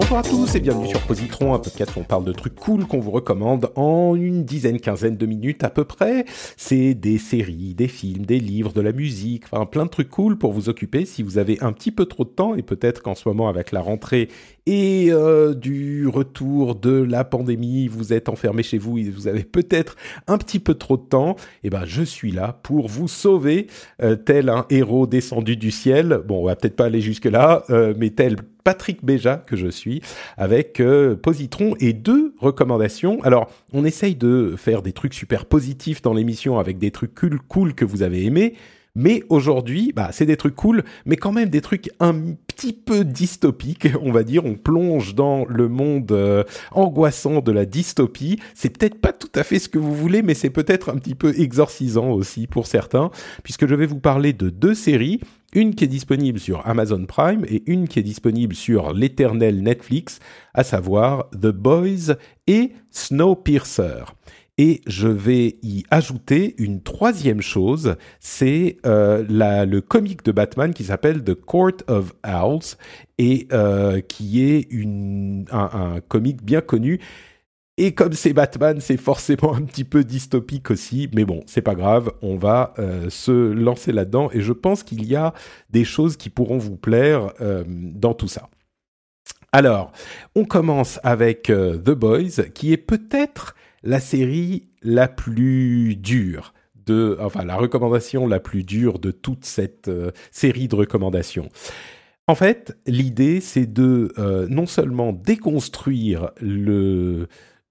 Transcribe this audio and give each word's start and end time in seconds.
Bonjour 0.00 0.18
à 0.18 0.22
tous 0.22 0.54
et 0.54 0.60
bienvenue 0.60 0.86
sur 0.86 1.00
Positron, 1.00 1.54
un 1.54 1.58
podcast 1.58 1.96
où 1.96 1.98
on 1.98 2.04
parle 2.04 2.24
de 2.24 2.30
trucs 2.30 2.54
cool 2.54 2.86
qu'on 2.86 3.00
vous 3.00 3.10
recommande 3.10 3.72
en 3.74 4.14
une 4.14 4.44
dizaine, 4.44 4.78
quinzaine 4.78 5.16
de 5.16 5.26
minutes 5.26 5.64
à 5.64 5.70
peu 5.70 5.82
près. 5.82 6.24
C'est 6.56 6.94
des 6.94 7.18
séries, 7.18 7.74
des 7.74 7.88
films, 7.88 8.24
des 8.24 8.38
livres, 8.38 8.72
de 8.72 8.80
la 8.80 8.92
musique, 8.92 9.46
enfin 9.50 9.66
plein 9.66 9.86
de 9.86 9.90
trucs 9.90 10.08
cool 10.08 10.38
pour 10.38 10.52
vous 10.52 10.68
occuper 10.68 11.04
si 11.04 11.24
vous 11.24 11.36
avez 11.36 11.60
un 11.62 11.72
petit 11.72 11.90
peu 11.90 12.06
trop 12.06 12.22
de 12.22 12.28
temps 12.28 12.54
et 12.54 12.62
peut-être 12.62 13.02
qu'en 13.02 13.16
ce 13.16 13.28
moment 13.28 13.48
avec 13.48 13.72
la 13.72 13.80
rentrée 13.80 14.28
et 14.68 15.08
euh, 15.10 15.54
du 15.54 16.06
retour 16.06 16.74
de 16.74 16.90
la 16.90 17.24
pandémie, 17.24 17.88
vous 17.88 18.12
êtes 18.12 18.28
enfermé 18.28 18.62
chez 18.62 18.76
vous 18.76 18.98
et 18.98 19.08
vous 19.08 19.26
avez 19.26 19.42
peut-être 19.42 19.96
un 20.26 20.36
petit 20.36 20.58
peu 20.58 20.74
trop 20.74 20.98
de 20.98 21.02
temps, 21.04 21.36
et 21.64 21.68
eh 21.68 21.70
ben 21.70 21.84
je 21.86 22.02
suis 22.02 22.32
là 22.32 22.60
pour 22.62 22.86
vous 22.86 23.08
sauver, 23.08 23.66
euh, 24.02 24.14
tel 24.14 24.50
un 24.50 24.66
héros 24.68 25.06
descendu 25.06 25.56
du 25.56 25.70
ciel. 25.70 26.20
Bon, 26.28 26.42
on 26.42 26.44
va 26.44 26.54
peut-être 26.54 26.76
pas 26.76 26.84
aller 26.84 27.00
jusque 27.00 27.24
là, 27.24 27.64
euh, 27.70 27.94
mais 27.96 28.10
tel 28.10 28.36
Patrick 28.62 29.02
Béja 29.02 29.38
que 29.38 29.56
je 29.56 29.68
suis, 29.68 30.02
avec 30.36 30.82
Positron 31.22 31.74
et 31.80 31.94
deux 31.94 32.34
recommandations. 32.38 33.22
Alors, 33.22 33.50
on 33.72 33.86
essaye 33.86 34.16
de 34.16 34.54
faire 34.58 34.82
des 34.82 34.92
trucs 34.92 35.14
super 35.14 35.46
positifs 35.46 36.02
dans 36.02 36.12
l'émission 36.12 36.58
avec 36.58 36.76
des 36.76 36.90
trucs 36.90 37.14
cool, 37.14 37.40
cool 37.48 37.74
que 37.74 37.86
vous 37.86 38.02
avez 38.02 38.26
aimés. 38.26 38.52
Mais 38.98 39.22
aujourd'hui, 39.28 39.92
bah, 39.94 40.08
c'est 40.10 40.26
des 40.26 40.36
trucs 40.36 40.56
cool, 40.56 40.82
mais 41.06 41.14
quand 41.14 41.30
même 41.30 41.50
des 41.50 41.60
trucs 41.60 41.88
un 42.00 42.14
petit 42.48 42.72
peu 42.72 43.04
dystopiques, 43.04 43.86
on 44.02 44.10
va 44.10 44.24
dire. 44.24 44.44
On 44.44 44.56
plonge 44.56 45.14
dans 45.14 45.44
le 45.44 45.68
monde 45.68 46.10
euh, 46.10 46.42
angoissant 46.72 47.40
de 47.40 47.52
la 47.52 47.64
dystopie. 47.64 48.40
C'est 48.56 48.76
peut-être 48.76 49.00
pas 49.00 49.12
tout 49.12 49.30
à 49.36 49.44
fait 49.44 49.60
ce 49.60 49.68
que 49.68 49.78
vous 49.78 49.94
voulez, 49.94 50.22
mais 50.22 50.34
c'est 50.34 50.50
peut-être 50.50 50.90
un 50.90 50.96
petit 50.96 51.14
peu 51.14 51.32
exorcisant 51.38 52.10
aussi 52.10 52.48
pour 52.48 52.66
certains, 52.66 53.12
puisque 53.44 53.68
je 53.68 53.74
vais 53.76 53.86
vous 53.86 54.00
parler 54.00 54.32
de 54.32 54.50
deux 54.50 54.74
séries. 54.74 55.20
Une 55.54 55.76
qui 55.76 55.84
est 55.84 55.88
disponible 55.88 56.40
sur 56.40 56.66
Amazon 56.66 57.06
Prime 57.06 57.44
et 57.48 57.62
une 57.70 57.86
qui 57.86 58.00
est 58.00 58.02
disponible 58.02 58.56
sur 58.56 58.92
l'éternel 58.92 59.62
Netflix, 59.62 60.18
à 60.54 60.64
savoir 60.64 61.30
The 61.30 61.52
Boys 61.52 62.16
et 62.48 62.72
Snowpiercer. 62.90 64.17
Et 64.60 64.80
je 64.88 65.06
vais 65.06 65.56
y 65.62 65.84
ajouter 65.88 66.56
une 66.58 66.82
troisième 66.82 67.40
chose, 67.40 67.94
c'est 68.18 68.78
euh, 68.84 69.24
le 69.28 69.80
comic 69.80 70.24
de 70.24 70.32
Batman 70.32 70.74
qui 70.74 70.82
s'appelle 70.82 71.22
The 71.22 71.34
Court 71.34 71.76
of 71.86 72.12
Owls 72.26 72.76
et 73.18 73.46
euh, 73.52 74.00
qui 74.00 74.42
est 74.44 74.68
un, 75.52 75.70
un 75.72 76.00
comic 76.00 76.42
bien 76.42 76.60
connu. 76.60 76.98
Et 77.76 77.94
comme 77.94 78.14
c'est 78.14 78.32
Batman, 78.32 78.80
c'est 78.80 78.96
forcément 78.96 79.54
un 79.54 79.62
petit 79.62 79.84
peu 79.84 80.02
dystopique 80.02 80.72
aussi, 80.72 81.08
mais 81.14 81.24
bon, 81.24 81.44
c'est 81.46 81.62
pas 81.62 81.76
grave, 81.76 82.10
on 82.20 82.36
va 82.36 82.74
euh, 82.80 83.08
se 83.10 83.30
lancer 83.30 83.92
là-dedans 83.92 84.28
et 84.32 84.40
je 84.40 84.52
pense 84.52 84.82
qu'il 84.82 85.06
y 85.06 85.14
a 85.14 85.34
des 85.70 85.84
choses 85.84 86.16
qui 86.16 86.30
pourront 86.30 86.58
vous 86.58 86.76
plaire 86.76 87.32
dans 87.64 88.14
tout 88.14 88.26
ça. 88.26 88.48
Alors, 89.52 89.92
on 90.34 90.44
commence 90.44 90.98
avec 91.04 91.44
The 91.44 91.90
Boys, 91.90 92.42
qui 92.52 92.72
est 92.72 92.76
peut-être 92.76 93.54
la 93.82 94.00
série 94.00 94.68
la 94.82 95.08
plus 95.08 95.96
dure 95.96 96.54
de, 96.86 97.18
enfin 97.20 97.44
la 97.44 97.56
recommandation 97.56 98.26
la 98.26 98.40
plus 98.40 98.64
dure 98.64 98.98
de 98.98 99.10
toute 99.10 99.44
cette 99.44 99.88
euh, 99.88 100.10
série 100.30 100.68
de 100.68 100.74
recommandations. 100.74 101.48
En 102.26 102.34
fait, 102.34 102.76
l'idée 102.86 103.40
c'est 103.40 103.66
de 103.66 104.12
euh, 104.18 104.46
non 104.48 104.66
seulement 104.66 105.12
déconstruire 105.12 106.30
le 106.40 107.28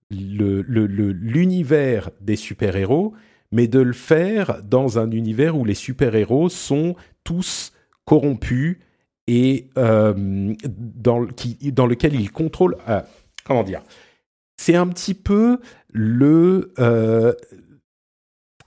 l'univers 0.09 2.11
des 2.21 2.37
super-héros, 2.37 3.13
mais 3.51 3.67
de 3.67 3.79
le 3.79 3.91
faire 3.91 4.63
dans 4.63 4.99
un 4.99 5.11
univers 5.11 5.57
où 5.57 5.65
les 5.65 5.73
super-héros 5.73 6.47
sont 6.47 6.95
tous 7.25 7.73
corrompus 8.05 8.77
et 9.27 9.67
euh, 9.77 10.53
dans, 10.63 11.25
qui, 11.25 11.57
dans 11.73 11.87
lequel 11.87 12.15
ils 12.15 12.31
contrôlent. 12.31 12.77
comment 13.43 13.63
dire 13.63 13.81
c'est 14.57 14.75
un 14.75 14.87
petit 14.87 15.13
peu 15.13 15.59
le 15.97 16.73
euh, 16.79 17.33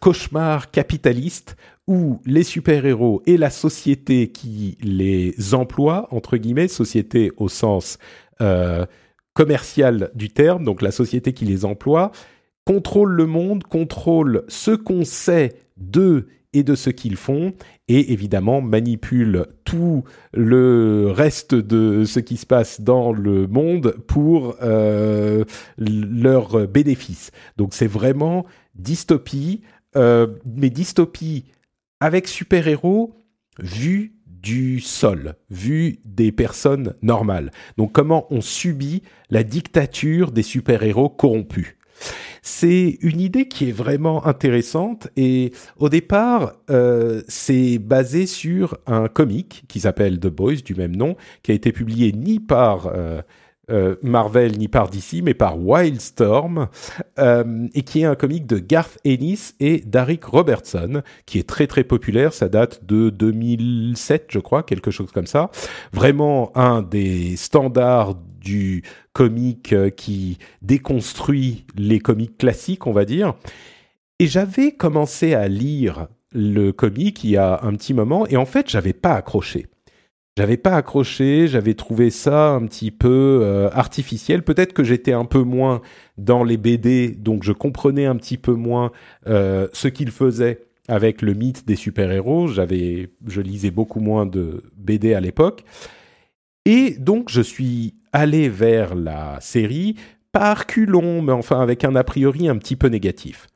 cauchemar 0.00 0.70
capitaliste 0.70 1.56
où 1.86 2.20
les 2.26 2.42
super-héros 2.42 3.22
et 3.26 3.36
la 3.36 3.50
société 3.50 4.30
qui 4.32 4.76
les 4.82 5.54
emploie, 5.54 6.08
entre 6.10 6.36
guillemets, 6.36 6.68
société 6.68 7.30
au 7.36 7.48
sens 7.48 7.98
euh, 8.40 8.84
commercial 9.32 10.10
du 10.14 10.30
terme, 10.30 10.64
donc 10.64 10.82
la 10.82 10.90
société 10.90 11.32
qui 11.32 11.44
les 11.44 11.64
emploie, 11.64 12.10
contrôle 12.64 13.12
le 13.12 13.26
monde, 13.26 13.64
contrôle 13.64 14.44
ce 14.48 14.72
qu'on 14.72 15.04
sait 15.04 15.54
d'eux 15.76 16.28
et 16.52 16.62
de 16.62 16.74
ce 16.74 16.90
qu'ils 16.90 17.16
font, 17.16 17.52
et 17.88 18.12
évidemment 18.12 18.60
manipule 18.60 19.46
tout 19.64 20.04
le 20.32 21.10
reste 21.10 21.54
de 21.54 22.04
ce 22.04 22.20
qui 22.20 22.36
se 22.36 22.46
passe 22.46 22.80
dans 22.80 23.12
le 23.12 23.46
monde 23.46 23.96
pour 24.06 24.56
euh, 24.62 25.44
leurs 25.78 26.66
bénéfices. 26.66 27.30
Donc 27.56 27.74
c'est 27.74 27.86
vraiment 27.86 28.46
dystopie, 28.74 29.62
euh, 29.96 30.26
mais 30.44 30.70
dystopie 30.70 31.44
avec 32.00 32.26
super-héros 32.26 33.14
vu 33.60 34.16
du 34.26 34.80
sol, 34.80 35.34
vu 35.50 36.00
des 36.04 36.32
personnes 36.32 36.94
normales. 37.02 37.50
Donc 37.76 37.92
comment 37.92 38.26
on 38.30 38.40
subit 38.40 39.02
la 39.28 39.44
dictature 39.44 40.32
des 40.32 40.42
super-héros 40.42 41.10
corrompus? 41.10 41.76
C'est 42.42 42.98
une 43.02 43.20
idée 43.20 43.48
qui 43.48 43.68
est 43.68 43.72
vraiment 43.72 44.26
intéressante 44.26 45.08
et 45.16 45.52
au 45.78 45.88
départ, 45.88 46.54
euh, 46.70 47.22
c'est 47.28 47.78
basé 47.78 48.26
sur 48.26 48.78
un 48.86 49.08
comic 49.08 49.64
qui 49.68 49.80
s'appelle 49.80 50.18
The 50.18 50.28
Boys 50.28 50.56
du 50.64 50.74
même 50.74 50.96
nom, 50.96 51.16
qui 51.42 51.52
a 51.52 51.54
été 51.54 51.72
publié 51.72 52.12
ni 52.12 52.40
par 52.40 52.86
euh, 52.86 53.20
euh, 53.70 53.96
Marvel 54.02 54.58
ni 54.58 54.68
par 54.68 54.88
DC, 54.88 55.22
mais 55.22 55.34
par 55.34 55.58
Wildstorm, 55.58 56.68
et 57.18 57.82
qui 57.82 58.00
est 58.00 58.04
un 58.04 58.14
comic 58.14 58.46
de 58.46 58.58
Garth 58.58 58.98
Ennis 59.04 59.54
et 59.60 59.82
Derek 59.86 60.24
Robertson, 60.24 61.02
qui 61.26 61.38
est 61.38 61.48
très 61.48 61.66
très 61.66 61.84
populaire. 61.84 62.32
Ça 62.32 62.48
date 62.48 62.84
de 62.84 63.10
2007, 63.10 64.26
je 64.28 64.38
crois, 64.38 64.62
quelque 64.62 64.90
chose 64.90 65.12
comme 65.12 65.26
ça. 65.26 65.50
Vraiment 65.92 66.50
un 66.56 66.82
des 66.82 67.36
standards 67.36 68.14
du 68.40 68.82
comique 69.12 69.72
euh, 69.72 69.90
qui 69.90 70.38
déconstruit 70.62 71.66
les 71.76 72.00
comiques 72.00 72.38
classiques, 72.38 72.86
on 72.86 72.92
va 72.92 73.04
dire. 73.04 73.34
Et 74.18 74.26
j'avais 74.26 74.72
commencé 74.72 75.34
à 75.34 75.48
lire 75.48 76.08
le 76.32 76.72
comic 76.72 77.24
il 77.24 77.30
y 77.30 77.36
a 77.36 77.60
un 77.62 77.74
petit 77.74 77.94
moment, 77.94 78.26
et 78.26 78.36
en 78.36 78.46
fait, 78.46 78.68
j'avais 78.68 78.92
pas 78.92 79.14
accroché. 79.14 79.66
J'avais 80.36 80.56
pas 80.56 80.76
accroché, 80.76 81.48
j'avais 81.48 81.74
trouvé 81.74 82.08
ça 82.08 82.50
un 82.50 82.64
petit 82.66 82.90
peu 82.90 83.40
euh, 83.42 83.68
artificiel. 83.72 84.42
Peut-être 84.42 84.72
que 84.72 84.84
j'étais 84.84 85.12
un 85.12 85.24
peu 85.24 85.42
moins 85.42 85.82
dans 86.18 86.44
les 86.44 86.56
BD, 86.56 87.10
donc 87.10 87.42
je 87.42 87.52
comprenais 87.52 88.06
un 88.06 88.16
petit 88.16 88.38
peu 88.38 88.54
moins 88.54 88.92
euh, 89.26 89.68
ce 89.72 89.88
qu'il 89.88 90.10
faisait 90.10 90.62
avec 90.88 91.20
le 91.20 91.34
mythe 91.34 91.66
des 91.66 91.76
super-héros. 91.76 92.48
J'avais, 92.48 93.10
je 93.26 93.40
lisais 93.40 93.70
beaucoup 93.70 94.00
moins 94.00 94.24
de 94.24 94.62
BD 94.76 95.14
à 95.14 95.20
l'époque. 95.20 95.64
Et 96.64 96.96
donc, 96.98 97.28
je 97.28 97.40
suis 97.40 97.99
allé 98.12 98.48
vers 98.48 98.94
la 98.94 99.38
série 99.40 99.96
par 100.32 100.66
culon, 100.66 101.22
mais 101.22 101.32
enfin 101.32 101.60
avec 101.60 101.84
un 101.84 101.96
a 101.96 102.04
priori 102.04 102.48
un 102.48 102.56
petit 102.56 102.76
peu 102.76 102.88
négatif. 102.88 103.48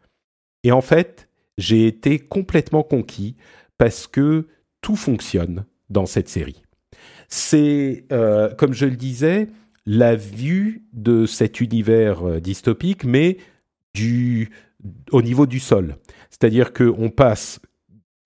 Et 0.62 0.72
en 0.72 0.80
fait, 0.80 1.28
j'ai 1.58 1.86
été 1.86 2.18
complètement 2.18 2.82
conquis 2.82 3.36
parce 3.78 4.06
que 4.06 4.48
tout 4.80 4.96
fonctionne 4.96 5.64
dans 5.90 6.06
cette 6.06 6.28
série. 6.28 6.62
C'est, 7.28 8.04
euh, 8.12 8.52
comme 8.54 8.72
je 8.72 8.86
le 8.86 8.96
disais, 8.96 9.48
la 9.86 10.16
vue 10.16 10.84
de 10.92 11.26
cet 11.26 11.60
univers 11.60 12.26
euh, 12.26 12.40
dystopique, 12.40 13.04
mais 13.04 13.38
du, 13.94 14.50
au 15.10 15.22
niveau 15.22 15.46
du 15.46 15.60
sol. 15.60 15.96
C'est-à-dire 16.30 16.72
qu'on 16.72 17.10
passe 17.10 17.60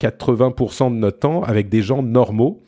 80% 0.01 0.91
de 0.93 0.95
notre 0.95 1.19
temps 1.19 1.43
avec 1.43 1.69
des 1.69 1.81
gens 1.81 2.01
normaux 2.01 2.61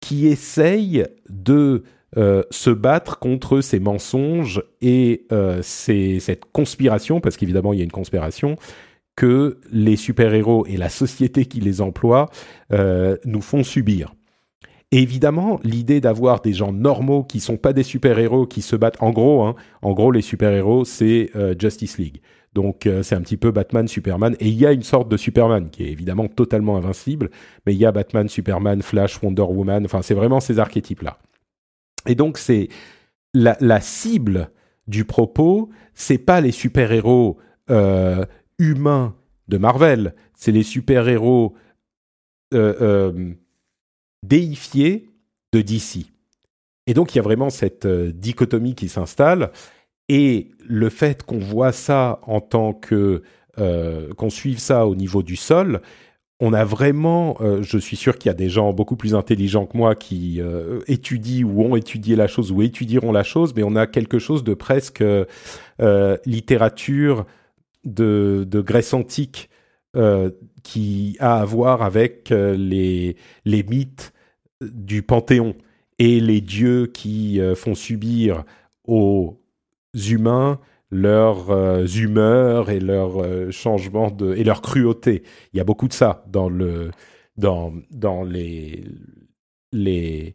qui 0.00 0.26
essaye 0.26 1.04
de 1.28 1.82
euh, 2.16 2.42
se 2.50 2.70
battre 2.70 3.18
contre 3.18 3.60
ces 3.60 3.80
mensonges 3.80 4.62
et 4.80 5.26
euh, 5.30 5.60
cette 5.60 6.44
conspiration, 6.52 7.20
parce 7.20 7.36
qu'évidemment 7.36 7.74
il 7.74 7.78
y 7.78 7.82
a 7.82 7.84
une 7.84 7.92
conspiration, 7.92 8.56
que 9.14 9.58
les 9.70 9.96
super-héros 9.96 10.64
et 10.66 10.78
la 10.78 10.88
société 10.88 11.44
qui 11.44 11.60
les 11.60 11.82
emploie 11.82 12.30
euh, 12.72 13.16
nous 13.26 13.42
font 13.42 13.62
subir. 13.62 14.14
Et 14.90 15.02
évidemment, 15.02 15.60
l'idée 15.64 16.00
d'avoir 16.00 16.40
des 16.40 16.54
gens 16.54 16.72
normaux 16.72 17.24
qui 17.24 17.40
sont 17.40 17.58
pas 17.58 17.74
des 17.74 17.82
super-héros 17.82 18.46
qui 18.46 18.62
se 18.62 18.74
battent, 18.74 19.02
en 19.02 19.10
gros, 19.10 19.42
hein, 19.42 19.54
en 19.82 19.92
gros, 19.92 20.10
les 20.10 20.22
super-héros, 20.22 20.86
c'est 20.86 21.30
Justice 21.58 21.98
League. 21.98 22.22
Donc 22.54 22.88
c'est 23.02 23.14
un 23.14 23.20
petit 23.20 23.36
peu 23.36 23.50
Batman, 23.50 23.86
Superman. 23.86 24.34
Et 24.40 24.48
il 24.48 24.54
y 24.54 24.64
a 24.64 24.72
une 24.72 24.82
sorte 24.82 25.10
de 25.10 25.18
Superman 25.18 25.68
qui 25.68 25.84
est 25.84 25.90
évidemment 25.90 26.26
totalement 26.26 26.78
invincible, 26.78 27.28
mais 27.66 27.74
il 27.74 27.78
y 27.78 27.84
a 27.84 27.92
Batman, 27.92 28.30
Superman, 28.30 28.80
Flash, 28.80 29.22
Wonder 29.22 29.42
Woman. 29.42 29.84
Enfin, 29.84 30.00
c'est 30.00 30.14
vraiment 30.14 30.40
ces 30.40 30.58
archétypes-là. 30.58 31.18
Et 32.06 32.14
donc 32.14 32.38
c'est 32.38 32.68
la, 33.34 33.80
cible 33.80 34.50
du 34.86 35.04
propos, 35.04 35.70
c'est 35.94 36.18
pas 36.18 36.40
les 36.40 36.52
super-héros 36.52 37.38
euh, 37.70 38.24
humains 38.58 39.14
de 39.48 39.58
Marvel, 39.58 40.14
c'est 40.34 40.52
les 40.52 40.62
super-héros 40.62 41.54
euh, 42.54 43.32
déifiés 44.22 45.10
de 45.52 45.60
DC. 45.60 46.06
Et 46.86 46.94
donc 46.94 47.14
il 47.14 47.18
y 47.18 47.20
a 47.20 47.22
vraiment 47.22 47.50
cette 47.50 47.86
dichotomie 47.86 48.74
qui 48.74 48.88
s'installe. 48.88 49.50
Et 50.08 50.50
le 50.66 50.88
fait 50.88 51.22
qu'on 51.22 51.38
voit 51.38 51.72
ça 51.72 52.20
en 52.22 52.40
tant 52.40 52.72
que 52.72 53.22
qu'on 54.16 54.30
suive 54.30 54.60
ça 54.60 54.86
au 54.86 54.94
niveau 54.94 55.24
du 55.24 55.34
sol, 55.34 55.82
on 56.40 56.52
a 56.52 56.64
vraiment, 56.64 57.36
euh, 57.40 57.62
je 57.62 57.78
suis 57.78 57.96
sûr 57.96 58.16
qu'il 58.16 58.28
y 58.28 58.32
a 58.32 58.34
des 58.34 58.48
gens 58.48 58.72
beaucoup 58.72 58.96
plus 58.96 59.14
intelligents 59.14 59.66
que 59.66 59.76
moi 59.76 59.94
qui 59.96 60.40
euh, 60.40 60.80
étudient 60.86 61.44
ou 61.44 61.62
ont 61.62 61.76
étudié 61.76 62.14
la 62.14 62.28
chose 62.28 62.52
ou 62.52 62.62
étudieront 62.62 63.10
la 63.10 63.24
chose, 63.24 63.54
mais 63.56 63.64
on 63.64 63.74
a 63.74 63.86
quelque 63.86 64.18
chose 64.18 64.44
de 64.44 64.54
presque 64.54 65.02
euh, 65.02 66.16
littérature 66.24 67.26
de, 67.84 68.46
Grèce 68.52 68.94
antique 68.94 69.50
qui 70.62 71.16
a 71.18 71.40
à 71.40 71.44
voir 71.44 71.82
avec 71.82 72.30
les 72.30 73.16
mythes 73.46 74.12
du 74.60 75.02
Panthéon 75.02 75.56
et 75.98 76.20
les 76.20 76.40
dieux 76.40 76.86
qui 76.86 77.40
font 77.56 77.74
subir 77.74 78.44
aux 78.84 79.40
humains 79.94 80.60
leurs 80.90 81.50
euh, 81.50 81.86
humeurs 81.86 82.70
et 82.70 82.80
leurs 82.80 83.22
euh, 83.22 83.50
changements 83.50 84.10
de 84.10 84.34
et 84.34 84.44
leur 84.44 84.62
cruauté. 84.62 85.22
Il 85.52 85.58
y 85.58 85.60
a 85.60 85.64
beaucoup 85.64 85.88
de 85.88 85.92
ça 85.92 86.24
dans 86.28 86.48
le 86.48 86.90
dans 87.36 87.72
dans 87.90 88.24
les 88.24 88.84
les 89.72 90.34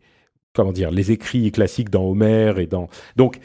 comment 0.53 0.71
dire 0.71 0.91
les 0.91 1.11
écrits 1.11 1.51
classiques 1.51 1.89
dans 1.89 2.03
Homère 2.03 2.59
et 2.59 2.67
dans 2.67 2.87
donc 3.15 3.39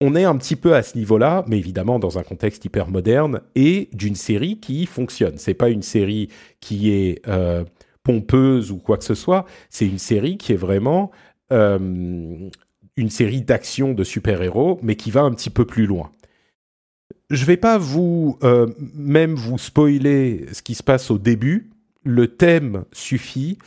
on 0.00 0.16
est 0.16 0.24
un 0.24 0.36
petit 0.36 0.56
peu 0.56 0.74
à 0.74 0.82
ce 0.82 0.98
niveau-là, 0.98 1.44
mais 1.46 1.58
évidemment 1.58 2.00
dans 2.00 2.18
un 2.18 2.24
contexte 2.24 2.64
hyper 2.64 2.88
moderne 2.88 3.40
et 3.54 3.88
d'une 3.92 4.16
série 4.16 4.58
qui 4.58 4.86
fonctionne. 4.86 5.38
C'est 5.38 5.54
pas 5.54 5.68
une 5.68 5.82
série 5.82 6.28
qui 6.58 6.90
est 6.90 7.24
euh, 7.28 7.64
pompeuse 8.02 8.72
ou 8.72 8.78
quoi 8.78 8.98
que 8.98 9.04
ce 9.04 9.14
soit. 9.14 9.46
C'est 9.70 9.86
une 9.86 9.98
série 9.98 10.38
qui 10.38 10.52
est 10.52 10.56
vraiment 10.56 11.10
une 11.50 12.50
série 13.10 13.42
d'actions 13.42 13.92
de 13.92 14.04
super-héros, 14.04 14.80
mais 14.82 14.96
qui 14.96 15.10
va 15.10 15.20
un 15.20 15.30
petit 15.32 15.50
peu 15.50 15.66
plus 15.66 15.84
loin 15.84 16.10
je 17.30 17.44
vais 17.44 17.56
pas 17.56 17.78
vous 17.78 18.38
euh, 18.42 18.66
même 18.94 19.34
vous 19.34 19.58
spoiler 19.58 20.46
ce 20.52 20.62
qui 20.62 20.74
se 20.74 20.82
passe 20.82 21.10
au 21.10 21.18
début. 21.18 21.70
Le 22.04 22.28
thème 22.28 22.84
suffit 22.92 23.58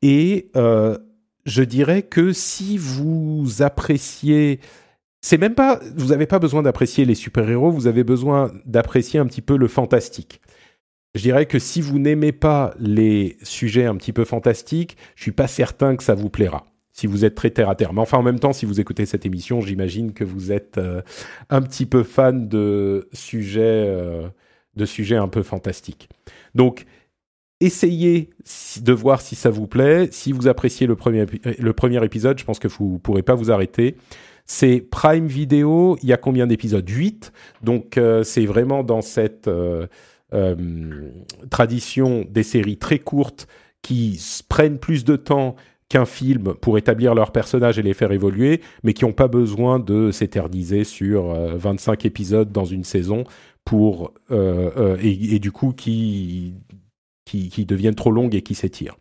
et 0.00 0.50
euh, 0.56 0.96
je 1.44 1.62
dirais 1.62 2.02
que 2.02 2.32
si 2.32 2.78
vous 2.78 3.46
appréciez, 3.60 4.60
c'est 5.20 5.38
même 5.38 5.54
pas, 5.54 5.80
vous 5.96 6.08
n'avez 6.08 6.26
pas 6.26 6.38
besoin 6.38 6.62
d'apprécier 6.62 7.04
les 7.04 7.14
super-héros, 7.14 7.70
vous 7.70 7.86
avez 7.86 8.04
besoin 8.04 8.52
d'apprécier 8.64 9.20
un 9.20 9.26
petit 9.26 9.42
peu 9.42 9.56
le 9.56 9.68
fantastique. 9.68 10.40
Je 11.14 11.20
dirais 11.20 11.46
que 11.46 11.58
si 11.58 11.80
vous 11.80 11.98
n'aimez 11.98 12.32
pas 12.32 12.74
les 12.78 13.36
sujets 13.42 13.84
un 13.84 13.96
petit 13.96 14.12
peu 14.12 14.24
fantastiques, 14.24 14.96
je 15.14 15.22
suis 15.22 15.32
pas 15.32 15.46
certain 15.46 15.96
que 15.96 16.02
ça 16.02 16.14
vous 16.14 16.30
plaira 16.30 16.71
si 16.92 17.06
vous 17.06 17.24
êtes 17.24 17.34
très 17.34 17.50
terre 17.50 17.68
à 17.68 17.74
terre. 17.74 17.92
Mais 17.92 18.00
enfin, 18.00 18.18
en 18.18 18.22
même 18.22 18.38
temps, 18.38 18.52
si 18.52 18.66
vous 18.66 18.80
écoutez 18.80 19.06
cette 19.06 19.24
émission, 19.26 19.60
j'imagine 19.60 20.12
que 20.12 20.24
vous 20.24 20.52
êtes 20.52 20.78
euh, 20.78 21.02
un 21.48 21.62
petit 21.62 21.86
peu 21.86 22.02
fan 22.02 22.48
de 22.48 23.08
sujets, 23.12 23.60
euh, 23.62 24.28
de 24.76 24.84
sujets 24.84 25.16
un 25.16 25.28
peu 25.28 25.42
fantastiques. 25.42 26.08
Donc, 26.54 26.84
essayez 27.60 28.30
de 28.80 28.92
voir 28.92 29.22
si 29.22 29.36
ça 29.36 29.48
vous 29.48 29.66
plaît. 29.66 30.08
Si 30.10 30.32
vous 30.32 30.48
appréciez 30.48 30.86
le 30.86 30.96
premier, 30.96 31.24
le 31.58 31.72
premier 31.72 32.04
épisode, 32.04 32.38
je 32.38 32.44
pense 32.44 32.58
que 32.58 32.68
vous 32.68 32.94
ne 32.94 32.98
pourrez 32.98 33.22
pas 33.22 33.34
vous 33.34 33.50
arrêter. 33.50 33.96
C'est 34.44 34.80
Prime 34.80 35.28
Video, 35.28 35.96
il 36.02 36.08
y 36.08 36.12
a 36.12 36.16
combien 36.18 36.46
d'épisodes? 36.46 36.86
8. 36.86 37.32
Donc, 37.62 37.96
euh, 37.96 38.22
c'est 38.22 38.44
vraiment 38.44 38.82
dans 38.84 39.00
cette 39.00 39.48
tradition 41.50 42.26
des 42.30 42.42
séries 42.42 42.78
très 42.78 42.98
courtes 42.98 43.46
qui 43.82 44.18
prennent 44.48 44.78
plus 44.78 45.04
de 45.04 45.16
temps 45.16 45.56
qu'un 45.92 46.06
film 46.06 46.54
pour 46.54 46.78
établir 46.78 47.14
leurs 47.14 47.32
personnages 47.32 47.78
et 47.78 47.82
les 47.82 47.92
faire 47.92 48.12
évoluer, 48.12 48.62
mais 48.82 48.94
qui 48.94 49.04
n'ont 49.04 49.12
pas 49.12 49.28
besoin 49.28 49.78
de 49.78 50.10
s'éterniser 50.10 50.84
sur 50.84 51.34
25 51.34 51.92
euh, 51.92 52.08
épisodes 52.08 52.50
dans 52.50 52.64
une 52.64 52.82
saison 52.82 53.24
pour 53.66 54.14
euh, 54.30 54.70
euh, 54.78 54.96
et, 55.02 55.38
du 55.38 55.52
coup 55.52 55.72
qui, 55.74 56.54
qui, 57.26 57.66
deviennent 57.66 57.94
trop 57.94 58.10
longues 58.10 58.34
et 58.34 58.40
qui 58.40 58.54
s'étirent. 58.54 58.96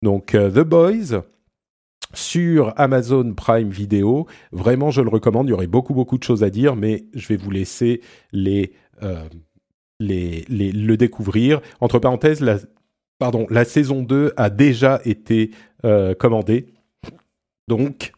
Donc 0.00 0.28
The 0.28 0.60
Boys 0.60 1.22
sur 2.14 2.72
Amazon 2.78 3.34
Prime 3.34 3.68
Video, 3.68 4.26
vraiment 4.52 4.90
je 4.90 5.02
le 5.02 5.10
recommande. 5.10 5.48
Il 5.48 5.50
y 5.50 5.52
aurait 5.52 5.66
beaucoup 5.66 5.92
beaucoup 5.92 6.16
de 6.16 6.24
choses 6.24 6.42
à 6.42 6.48
dire, 6.48 6.76
mais 6.76 7.04
je 7.12 7.28
vais 7.28 7.36
vous 7.36 7.50
laisser 7.50 8.00
les 8.32 8.72
les, 10.00 10.44
les, 10.48 10.72
le 10.72 10.96
découvrir. 10.96 11.60
Entre 11.80 11.98
parenthèses, 11.98 12.40
la, 12.40 12.58
pardon, 13.18 13.46
la 13.50 13.64
saison 13.64 14.02
2 14.02 14.32
a 14.36 14.50
déjà 14.50 15.00
été 15.04 15.50
euh, 15.84 16.14
commandée. 16.14 16.66
Donc, 17.68 18.12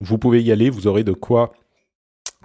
vous 0.00 0.18
pouvez 0.18 0.42
y 0.42 0.52
aller, 0.52 0.70
vous 0.70 0.86
aurez 0.86 1.04
de 1.04 1.12
quoi 1.12 1.52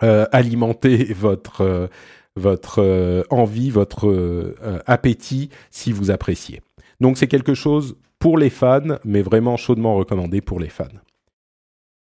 euh, 0.04 0.26
alimenter 0.32 1.14
votre, 1.14 1.62
euh, 1.62 1.88
votre 2.36 3.26
envie, 3.30 3.70
votre 3.70 4.56
appétit 4.86 5.50
si 5.70 5.92
vous 5.92 6.12
appréciez. 6.12 6.62
Donc, 7.00 7.18
c'est 7.18 7.28
quelque 7.28 7.54
chose 7.54 7.98
pour 8.20 8.38
les 8.38 8.50
fans, 8.50 8.98
mais 9.04 9.22
vraiment 9.22 9.58
chaudement 9.58 9.96
recommandé 9.96 10.42
pour 10.42 10.60
les 10.60 10.70
fans. 10.70 10.86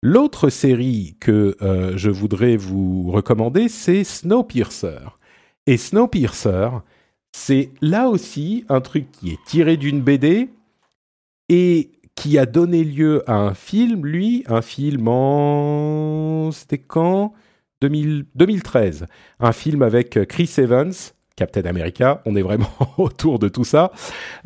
L'autre 0.03 0.49
série 0.49 1.15
que 1.19 1.55
je 1.95 2.09
voudrais 2.09 2.57
vous 2.57 3.09
recommander, 3.11 3.69
c'est 3.69 4.03
Snowpiercer. 4.03 4.99
Et 5.65 5.77
Snowpiercer, 5.77 6.69
c'est 7.37 7.69
là 7.81 8.09
aussi 8.09 8.65
un 8.67 8.81
truc 8.81 9.11
qui 9.11 9.29
est 9.29 9.37
tiré 9.45 9.77
d'une 9.77 10.01
BD 10.01 10.49
et 11.49 11.91
qui 12.15 12.39
a 12.39 12.47
donné 12.47 12.83
lieu 12.83 13.23
à 13.29 13.35
un 13.35 13.53
film, 13.53 14.07
lui, 14.07 14.43
un 14.47 14.63
film 14.63 15.07
en... 15.07 16.49
C'était 16.51 16.79
quand? 16.79 17.33
2013. 17.79 19.05
Un 19.39 19.51
film 19.51 19.83
avec 19.83 20.25
Chris 20.27 20.51
Evans, 20.57 20.91
Captain 21.35 21.65
America, 21.65 22.23
on 22.25 22.35
est 22.35 22.41
vraiment 22.41 22.71
autour 22.97 23.37
de 23.37 23.49
tout 23.49 23.65
ça, 23.65 23.91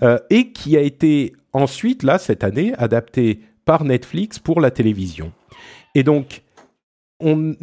euh, 0.03 0.19
et 0.29 0.51
qui 0.51 0.75
a 0.75 0.81
été 0.81 1.33
ensuite, 1.53 2.03
là, 2.03 2.19
cette 2.19 2.43
année, 2.43 2.73
adapté 2.77 3.39
par 3.63 3.85
Netflix 3.85 4.37
pour 4.37 4.59
la 4.59 4.69
télévision. 4.69 5.31
Et 5.95 6.03
donc, 6.03 6.43
on, 7.21 7.55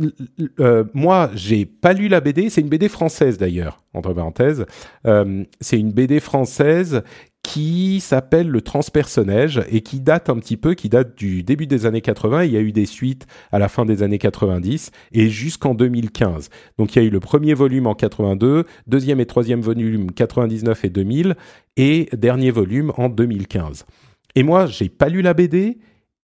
euh, 0.60 0.84
moi, 0.94 1.30
j'ai 1.34 1.66
pas 1.66 1.92
lu 1.92 2.08
la 2.08 2.20
BD. 2.20 2.50
C'est 2.50 2.60
une 2.60 2.68
BD 2.68 2.88
française 2.88 3.38
d'ailleurs, 3.38 3.82
entre 3.94 4.12
parenthèses. 4.12 4.66
Euh, 5.06 5.44
c'est 5.60 5.78
une 5.78 5.92
BD 5.92 6.20
française 6.20 7.02
qui 7.42 8.00
s'appelle 8.00 8.48
Le 8.48 8.60
Transpersonnage 8.60 9.62
et 9.70 9.80
qui 9.80 10.00
date 10.00 10.28
un 10.28 10.36
petit 10.36 10.56
peu, 10.56 10.74
qui 10.74 10.88
date 10.88 11.16
du 11.16 11.42
début 11.42 11.66
des 11.66 11.86
années 11.86 12.00
80. 12.00 12.44
Il 12.44 12.52
y 12.52 12.56
a 12.56 12.60
eu 12.60 12.72
des 12.72 12.84
suites 12.84 13.26
à 13.52 13.58
la 13.58 13.68
fin 13.68 13.86
des 13.86 14.02
années 14.02 14.18
90 14.18 14.90
et 15.12 15.30
jusqu'en 15.30 15.74
2015. 15.74 16.50
Donc 16.76 16.94
il 16.94 17.02
y 17.02 17.04
a 17.04 17.08
eu 17.08 17.10
le 17.10 17.20
premier 17.20 17.54
volume 17.54 17.86
en 17.86 17.94
82, 17.94 18.64
deuxième 18.86 19.20
et 19.20 19.26
troisième 19.26 19.62
volume 19.62 20.12
99 20.12 20.84
et 20.84 20.90
2000 20.90 21.36
et 21.76 22.08
dernier 22.12 22.50
volume 22.50 22.92
en 22.98 23.08
2015. 23.08 23.86
Et 24.34 24.42
moi, 24.42 24.66
j'ai 24.66 24.88
pas 24.88 25.08
lu 25.08 25.22
la 25.22 25.32
BD 25.32 25.78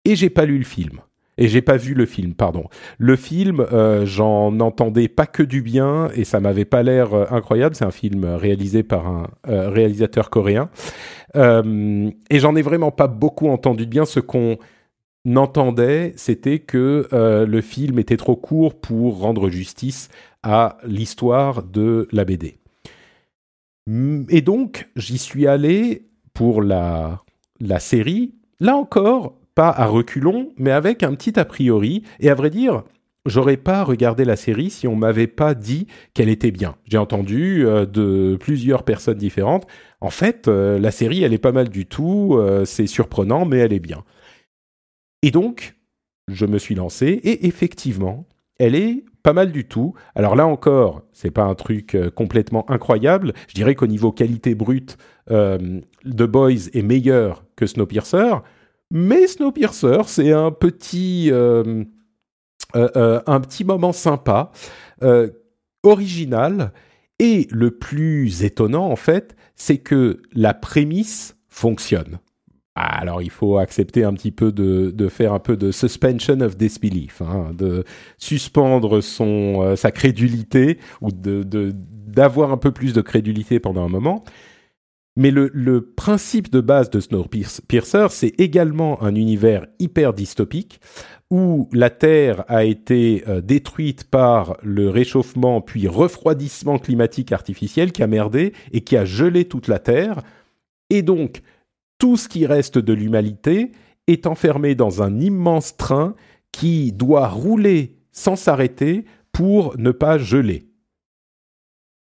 et 0.05 0.17
j'ai 0.17 0.31
pas 0.31 0.47
lu 0.47 0.59
le 0.59 0.65
film. 0.65 1.01
Et 1.41 1.49
j'ai 1.49 1.63
pas 1.63 1.79
vu 1.79 1.95
le 1.95 2.05
film, 2.05 2.35
pardon. 2.35 2.65
Le 2.99 3.17
film, 3.17 3.61
euh, 3.73 4.05
j'en 4.05 4.61
entendais 4.61 5.09
pas 5.09 5.25
que 5.25 5.43
du 5.43 5.63
bien 5.63 6.11
et 6.15 6.25
ça 6.25 6.39
m'avait 6.39 6.67
pas 6.67 6.83
l'air 6.83 7.15
euh, 7.15 7.25
incroyable. 7.31 7.75
C'est 7.75 7.87
un 7.87 7.91
film 7.91 8.27
réalisé 8.27 8.83
par 8.83 9.07
un 9.07 9.31
euh, 9.49 9.71
réalisateur 9.71 10.29
coréen. 10.29 10.69
et 11.35 12.39
j'en 12.39 12.57
ai 12.57 12.63
vraiment 12.63 12.91
pas 12.91 13.07
beaucoup 13.07 13.49
entendu 13.49 13.87
de 13.87 13.91
bien. 13.91 14.05
Ce 14.05 14.21
qu'on 14.21 14.59
entendait, 15.35 16.13
c'était 16.17 16.59
que 16.59 17.09
le 17.13 17.61
film 17.63 17.99
était 17.99 18.19
trop 18.19 18.37
court 18.37 18.79
pour 18.79 19.21
rendre 19.21 19.49
justice 19.49 20.11
à 20.43 20.77
l'histoire 20.85 21.63
de 21.63 22.07
la 22.13 22.25
BD. 22.25 22.59
Et 24.29 24.43
donc, 24.43 24.89
j'y 24.97 25.19
suis 25.19 25.47
allé 25.47 26.09
pour 26.35 26.63
la, 26.63 27.23
la 27.61 27.79
série. 27.79 28.35
Là 28.59 28.77
encore, 28.77 29.40
à 29.69 29.87
reculons, 29.87 30.53
mais 30.57 30.71
avec 30.71 31.03
un 31.03 31.15
petit 31.15 31.39
a 31.39 31.45
priori. 31.45 32.03
Et 32.19 32.31
à 32.31 32.35
vrai 32.35 32.51
dire, 32.51 32.83
j'aurais 33.27 33.57
pas 33.57 33.85
regardé 33.85 34.25
la 34.25 34.37
série 34.37 34.71
si 34.71 34.87
on 34.87 34.97
m'avait 34.97 35.27
pas 35.27 35.55
dit 35.55 35.87
qu'elle 36.15 36.29
était 36.29 36.51
bien. 36.51 36.77
J'ai 36.85 36.99
entendu 36.99 37.67
euh, 37.67 37.87
de 37.87 38.37
plusieurs 38.39 38.83
personnes 38.83 39.19
différentes. 39.19 39.67
En 40.01 40.11
fait, 40.11 40.49
euh, 40.49 40.79
la 40.79 40.91
série, 40.91 41.23
elle 41.23 41.33
est 41.33 41.39
pas 41.39 41.53
mal 41.53 41.69
du 41.69 41.87
tout. 41.87 42.37
Euh, 42.39 42.65
c'est 42.65 42.87
surprenant, 42.87 43.45
mais 43.45 43.59
elle 43.59 43.73
est 43.73 43.81
bien. 43.81 44.05
Et 45.23 45.31
donc, 45.31 45.77
je 46.29 46.47
me 46.47 46.59
suis 46.59 46.75
lancé 46.75 47.07
et 47.07 47.47
effectivement, 47.47 48.27
elle 48.59 48.75
est 48.75 49.05
pas 49.23 49.33
mal 49.35 49.53
du 49.53 49.67
tout. 49.67 49.95
Alors 50.15 50.35
là 50.35 50.47
encore, 50.47 51.03
c'est 51.13 51.31
pas 51.31 51.43
un 51.43 51.55
truc 51.55 51.97
complètement 52.15 52.71
incroyable. 52.71 53.35
Je 53.49 53.55
dirais 53.55 53.75
qu'au 53.75 53.87
niveau 53.87 54.13
qualité 54.13 54.55
brute, 54.55 54.97
The 55.29 56.23
Boys 56.23 56.71
est 56.73 56.83
meilleur 56.83 57.45
que 57.57 57.67
Snowpiercer. 57.67 58.37
Mais 58.91 59.27
Snowpiercer, 59.29 60.03
c'est 60.07 60.33
un 60.33 60.51
petit, 60.51 61.29
euh, 61.31 61.85
euh, 62.75 62.89
euh, 62.97 63.21
un 63.27 63.41
petit 63.41 63.65
moment 63.65 63.93
sympa, 63.93 64.51
original, 65.83 66.73
et 67.19 67.47
le 67.51 67.71
plus 67.71 68.45
étonnant 68.45 68.91
en 68.91 68.97
fait, 68.97 69.37
c'est 69.55 69.79
que 69.79 70.21
la 70.33 70.55
prémisse 70.55 71.37
fonctionne. 71.49 72.19
alors 72.75 73.23
il 73.23 73.31
faut 73.31 73.59
accepter 73.59 74.05
un 74.05 74.13
petit 74.13 74.31
peu 74.31 74.53
de, 74.53 75.09
faire 75.09 75.33
un 75.33 75.39
peu 75.39 75.57
de 75.57 75.71
suspension 75.71 76.41
of 76.41 76.57
disbelief, 76.57 77.23
hein, 77.23 77.53
de 77.55 77.85
suspendre 78.19 79.01
son 79.01 79.75
sa 79.77 79.91
crédulité 79.91 80.79
ou 81.01 81.09
d'avoir 81.13 82.53
un 82.53 82.59
peu 82.59 82.73
plus 82.73 82.93
de 82.93 83.01
crédulité 83.01 83.61
pendant 83.61 83.85
un 83.85 83.89
moment. 83.89 84.25
Mais 85.17 85.31
le, 85.31 85.81
principe 85.97 86.51
de 86.51 86.61
base 86.61 86.89
de 86.91 87.01
Snowpiercer, 87.01 88.07
c'est 88.11 88.41
également 88.41 89.03
un 89.03 89.15
univers 89.15 89.67
hyper 89.79 90.15
dystopique 90.15 90.81
où 91.31 91.69
la 91.73 91.91
Terre 91.91 92.45
a 92.49 92.65
été 92.65 93.23
euh, 93.29 93.41
détruite 93.41 94.05
par 94.05 94.57
le 94.63 94.89
réchauffement 94.89 95.61
puis 95.61 95.87
refroidissement 95.87 96.79
climatique 96.79 97.33
artificiel 97.33 97.93
qui 97.93 98.03
a 98.03 98.09
merdé 98.09 98.53
et 98.73 98.81
qui 98.81 98.97
a 98.97 99.05
gelé 99.05 99.45
toute 99.45 99.69
la 99.69 99.79
Terre. 99.79 100.23
Et 100.91 101.03
donc, 101.03 101.43
tout 101.99 102.17
ce 102.17 102.29
qui 102.29 102.47
reste 102.47 102.79
de 102.79 102.93
l'humanité 102.93 103.73
est 104.09 104.27
enfermé 104.27 104.75
dans 104.75 105.03
un 105.03 105.21
immense 105.21 105.77
train 105.77 106.15
qui 106.51 106.93
doit 106.93 107.29
rouler 107.29 107.97
sans 108.11 108.37
s'arrêter 108.37 109.05
pour 109.33 109.79
ne 109.79 109.93
pas 109.93 110.19
geler. 110.19 110.67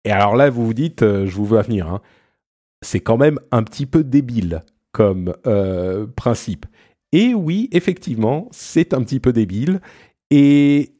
Et 0.03 0.11
alors 0.11 0.35
là, 0.35 0.49
vous 0.49 0.65
vous 0.65 0.73
dites, 0.73 1.03
euh, 1.03 1.27
je 1.27 1.35
vous 1.35 1.45
vois 1.45 1.61
venir, 1.61 1.87
hein, 1.87 2.01
c'est 2.81 2.99
quand 2.99 3.17
même 3.17 3.39
un 3.51 3.63
petit 3.63 3.85
peu 3.85 4.03
débile 4.03 4.63
comme 4.91 5.33
euh, 5.47 6.07
principe. 6.07 6.65
Et 7.11 7.33
oui, 7.33 7.69
effectivement, 7.71 8.47
c'est 8.51 8.93
un 8.93 9.01
petit 9.03 9.19
peu 9.19 9.33
débile. 9.33 9.81
Et 10.29 10.93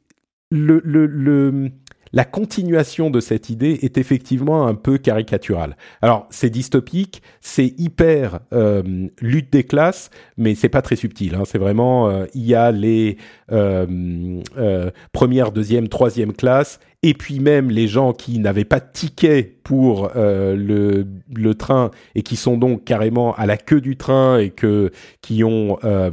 le, 0.49 0.81
le, 0.83 1.05
le, 1.05 1.71
la 2.13 2.25
continuation 2.25 3.09
de 3.09 3.19
cette 3.19 3.49
idée 3.49 3.79
est 3.81 3.97
effectivement 3.97 4.67
un 4.67 4.75
peu 4.75 4.97
caricaturale. 4.97 5.77
Alors, 6.01 6.27
c'est 6.29 6.49
dystopique, 6.49 7.21
c'est 7.39 7.73
hyper 7.77 8.39
euh, 8.53 9.07
lutte 9.21 9.51
des 9.51 9.63
classes, 9.63 10.09
mais 10.37 10.55
c'est 10.55 10.69
pas 10.69 10.81
très 10.81 10.95
subtil. 10.95 11.35
Hein. 11.35 11.43
C'est 11.45 11.57
vraiment, 11.57 12.09
euh, 12.09 12.25
il 12.33 12.45
y 12.45 12.55
a 12.55 12.71
les 12.71 13.17
euh, 13.51 14.41
euh, 14.57 14.91
première, 15.13 15.51
deuxième, 15.51 15.87
troisième 15.87 16.33
classes, 16.33 16.79
et 17.03 17.13
puis 17.13 17.39
même 17.39 17.71
les 17.71 17.87
gens 17.87 18.13
qui 18.13 18.39
n'avaient 18.39 18.65
pas 18.65 18.79
de 18.79 18.89
ticket 18.93 19.57
pour 19.63 20.11
euh, 20.15 20.55
le, 20.55 21.07
le 21.33 21.55
train 21.55 21.91
et 22.13 22.21
qui 22.21 22.35
sont 22.35 22.57
donc 22.57 22.83
carrément 22.83 23.33
à 23.35 23.45
la 23.45 23.57
queue 23.57 23.81
du 23.81 23.97
train 23.97 24.37
et 24.37 24.49
que 24.49 24.91
qui 25.21 25.43
ont 25.43 25.79
euh, 25.83 26.11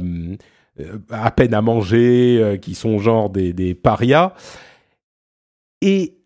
à 1.11 1.29
peine 1.31 1.53
à 1.53 1.61
manger, 1.61 2.57
qui 2.61 2.73
sont 2.73 2.99
genre 2.99 3.29
des, 3.29 3.51
des 3.51 3.75
parias. 3.75 4.33
Et 5.81 6.17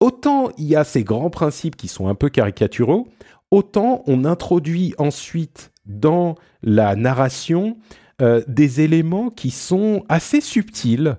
autant 0.00 0.50
il 0.58 0.66
y 0.66 0.76
a 0.76 0.84
ces 0.84 1.04
grands 1.04 1.30
principes 1.30 1.76
qui 1.76 1.88
sont 1.88 2.08
un 2.08 2.14
peu 2.14 2.28
caricaturaux, 2.28 3.08
autant 3.50 4.02
on 4.06 4.24
introduit 4.24 4.94
ensuite 4.98 5.72
dans 5.84 6.34
la 6.62 6.96
narration 6.96 7.76
euh, 8.22 8.42
des 8.48 8.80
éléments 8.80 9.30
qui 9.30 9.50
sont 9.50 10.04
assez 10.08 10.40
subtils. 10.40 11.16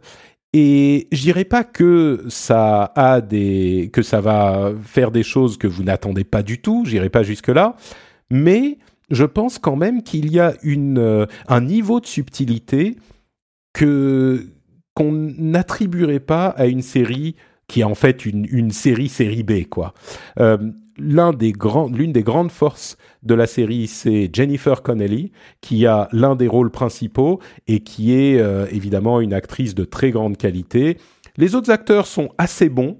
Et 0.53 1.07
je 1.11 1.21
dirais 1.21 1.45
pas 1.45 1.63
que 1.63 2.25
ça 2.29 2.91
a 2.95 3.21
des 3.21 3.89
que 3.93 4.01
ça 4.01 4.21
va 4.21 4.71
faire 4.83 5.11
des 5.11 5.23
choses 5.23 5.57
que 5.57 5.67
vous 5.67 5.83
n'attendez 5.83 6.23
pas 6.23 6.41
du 6.41 6.59
tout, 6.59 6.85
j'irai 6.85 7.09
pas 7.09 7.23
jusque 7.23 7.49
là, 7.49 7.75
mais 8.31 8.79
je 9.09 9.25
pense 9.25 9.59
quand 9.59 9.75
même 9.75 10.03
qu'il 10.03 10.31
y 10.31 10.39
a 10.39 10.53
une 10.63 10.97
euh, 10.97 11.25
un 11.47 11.61
niveau 11.61 11.99
de 11.99 12.07
subtilité 12.07 12.97
que 13.73 14.47
qu'on 14.95 15.11
n'attribuerait 15.11 16.19
pas 16.19 16.47
à 16.47 16.65
une 16.65 16.81
série 16.81 17.35
qui 17.67 17.81
est 17.81 17.85
en 17.85 17.95
fait 17.95 18.25
une, 18.25 18.71
série 18.71 19.09
série 19.09 19.43
B 19.43 19.65
quoi. 19.69 19.93
Euh, 20.39 20.57
des 21.37 21.51
grands, 21.51 21.89
l'une 21.89 22.11
des 22.11 22.23
grandes 22.23 22.51
forces 22.51 22.97
de 23.23 23.33
la 23.35 23.45
série, 23.45 23.87
c'est 23.87 24.29
Jennifer 24.33 24.81
Connelly, 24.81 25.31
qui 25.61 25.85
a 25.85 26.07
l'un 26.11 26.35
des 26.35 26.47
rôles 26.47 26.71
principaux 26.71 27.39
et 27.67 27.81
qui 27.81 28.13
est 28.13 28.39
euh, 28.39 28.65
évidemment 28.71 29.21
une 29.21 29.33
actrice 29.33 29.75
de 29.75 29.83
très 29.83 30.11
grande 30.11 30.37
qualité. 30.37 30.97
Les 31.37 31.55
autres 31.55 31.69
acteurs 31.69 32.07
sont 32.07 32.29
assez 32.37 32.69
bons. 32.69 32.97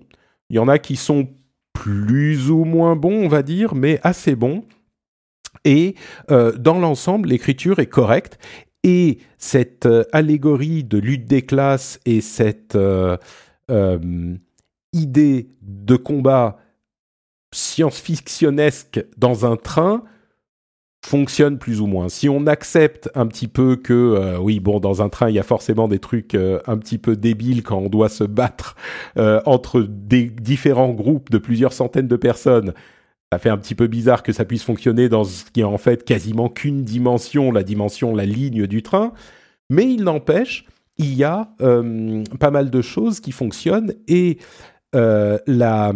Il 0.50 0.58
y 0.58 0.60
en 0.60 0.68
a 0.68 0.78
qui 0.78 0.96
sont 0.96 1.30
plus 1.74 2.52
ou 2.52 2.66
moins 2.66 2.96
bons, 2.96 3.26
on 3.26 3.28
va 3.28 3.42
dire, 3.42 3.74
mais 3.74 4.00
assez 4.04 4.36
bons. 4.36 4.66
Et 5.66 5.96
euh, 6.30 6.52
dans 6.54 6.80
l'ensemble, 6.80 7.30
l'écriture 7.30 7.80
est 7.80 7.88
correcte. 7.88 8.38
Et 8.84 9.18
cette 9.38 9.88
euh, 9.88 10.04
allégorie 10.14 10.84
de 10.84 11.00
lutte 11.00 11.26
des 11.26 11.42
classes 11.42 12.00
et 12.06 12.22
cette 12.22 12.78
idée 14.94 15.50
de 15.62 15.96
combat 15.96 16.58
science-fictionnesque 17.54 19.06
dans 19.18 19.46
un 19.46 19.56
train 19.56 20.04
fonctionne 21.06 21.58
plus 21.58 21.80
ou 21.80 21.88
moins. 21.88 22.10
Si 22.10 22.28
on 22.28 22.46
accepte 22.48 23.10
un 23.16 23.28
petit 23.28 23.48
peu 23.48 23.78
que, 23.78 23.94
euh, 23.94 24.38
oui, 24.40 24.60
bon, 24.60 24.80
dans 24.80 25.02
un 25.02 25.10
train, 25.10 25.30
il 25.30 25.36
y 25.36 25.40
a 25.40 25.44
forcément 25.44 25.88
des 25.88 26.00
trucs 26.00 26.36
euh, 26.36 26.60
un 26.68 26.78
petit 26.78 26.98
peu 26.98 27.16
débiles 27.16 27.64
quand 27.64 27.78
on 27.78 27.90
doit 27.90 28.10
se 28.10 28.26
battre 28.26 28.76
euh, 29.18 29.42
entre 29.46 29.82
des 29.82 30.26
différents 30.26 30.92
groupes 30.92 31.30
de 31.30 31.38
plusieurs 31.38 31.72
centaines 31.72 32.08
de 32.08 32.18
personnes. 32.18 32.74
Ça 33.32 33.40
fait 33.40 33.50
un 33.50 33.58
petit 33.58 33.76
peu 33.76 33.88
bizarre 33.88 34.22
que 34.22 34.34
ça 34.34 34.46
puisse 34.46 34.64
fonctionner 34.64 35.10
dans 35.10 35.24
ce 35.24 35.46
qui 35.46 35.62
est 35.62 35.66
en 35.66 35.78
fait 35.78 36.04
quasiment 36.04 36.50
qu'une 36.50 36.84
dimension, 36.84 37.52
la 37.52 37.64
dimension, 37.64 38.16
la 38.16 38.26
ligne 38.26 38.68
du 38.68 38.84
train. 38.84 39.14
Mais 39.70 39.86
il 39.86 40.04
n'empêche, 40.04 40.66
il 40.98 41.14
y 41.14 41.26
a 41.26 41.50
pas 42.40 42.52
mal 42.52 42.70
de 42.70 42.82
choses 42.82 43.20
qui 43.20 43.34
fonctionnent 43.34 43.94
et 44.08 44.38
la 44.94 45.94